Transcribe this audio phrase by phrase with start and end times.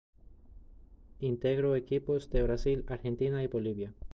[1.19, 3.93] Integro equipos de Brasil, Argentina y Bolivia.